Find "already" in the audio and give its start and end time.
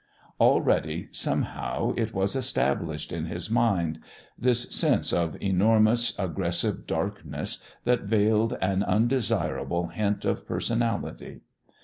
0.39-1.09